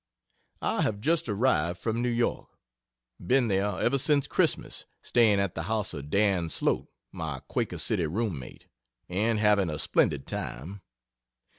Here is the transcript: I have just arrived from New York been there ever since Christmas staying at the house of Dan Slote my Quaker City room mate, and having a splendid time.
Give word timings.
I 0.63 0.81
have 0.81 0.99
just 0.99 1.29
arrived 1.29 1.79
from 1.79 2.01
New 2.01 2.09
York 2.09 2.49
been 3.23 3.49
there 3.49 3.79
ever 3.79 3.99
since 3.99 4.25
Christmas 4.25 4.85
staying 5.03 5.39
at 5.39 5.53
the 5.53 5.61
house 5.69 5.93
of 5.93 6.09
Dan 6.09 6.49
Slote 6.49 6.87
my 7.11 7.39
Quaker 7.47 7.77
City 7.77 8.07
room 8.07 8.39
mate, 8.39 8.65
and 9.09 9.37
having 9.37 9.69
a 9.69 9.77
splendid 9.77 10.25
time. 10.25 10.81